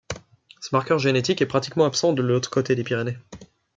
Ce 0.61 0.69
marqueur 0.73 0.97
génétique 0.97 1.43
est 1.43 1.45
pratiquement 1.45 1.85
absent 1.85 2.11
de 2.13 2.23
l’autre 2.23 2.49
côté 2.49 2.73
des 2.75 2.83
Pyrénées. 2.83 3.19